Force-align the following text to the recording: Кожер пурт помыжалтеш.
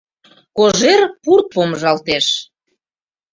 Кожер 0.57 1.01
пурт 1.23 1.45
помыжалтеш. 1.53 2.25